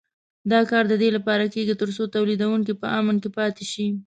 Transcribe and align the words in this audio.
دا 0.51 0.59
کار 0.71 0.83
د 0.89 0.93
دې 1.01 1.09
لپاره 1.17 1.45
کېږي 1.53 1.73
تر 1.81 1.89
څو 1.95 2.03
تولیدوونکي 2.15 2.73
په 2.81 2.87
امن 2.99 3.15
کې 3.23 3.29
پاتې 3.37 3.63
شي. 3.71 3.87